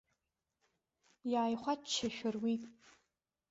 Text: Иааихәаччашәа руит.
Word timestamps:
Иааихәаччашәа 1.31 2.29
руит. 2.35 2.63